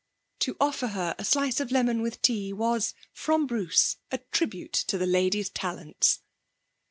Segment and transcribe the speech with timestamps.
[0.39, 4.97] To offer her a slice of lemon with tea was, from Bruce, a tribute to
[4.97, 6.21] the lady's talents.